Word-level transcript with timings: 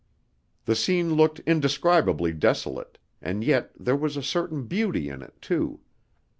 The 0.65 0.73
scene 0.73 1.13
looked 1.13 1.41
indescribably 1.41 2.33
desolate, 2.33 2.97
and 3.21 3.43
yet 3.43 3.71
there 3.79 3.95
was 3.95 4.17
a 4.17 4.23
certain 4.23 4.63
beauty 4.65 5.09
in 5.09 5.21
it, 5.21 5.39
too. 5.41 5.81